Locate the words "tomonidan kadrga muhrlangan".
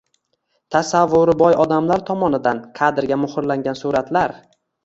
2.09-3.81